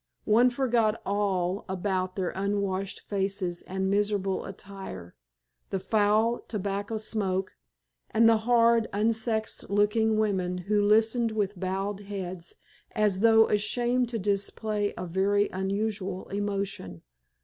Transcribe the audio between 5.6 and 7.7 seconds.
the foul tobacco smoke,